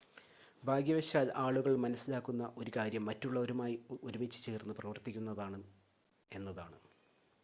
[0.63, 3.75] ഭാഗ്യവശാൽ ആളുകൾ മനസ്സിലാക്കുന്ന ഒരു കാര്യം മറ്റുള്ളവരുമായി
[4.01, 5.61] ഒരുമിച്ചുചേർന്ന് പ്രവർത്തിക്കുന്നതാണ്
[6.31, 6.79] എന്നതാണ്